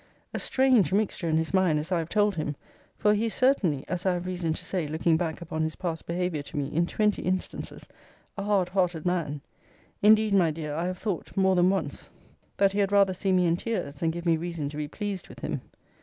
[0.33, 2.55] A strange mixture in his mind, as I have told him!
[2.97, 6.07] for he is certainly (as I have reason to say, looking back upon his past
[6.07, 7.87] behaviour to me in twenty instances)
[8.35, 9.41] a hard hearted man.
[10.01, 12.09] Indeed, my dear, I have thought more than once,
[12.57, 15.27] that he had rather see me in tears than give me reason to be pleased
[15.29, 15.61] with him.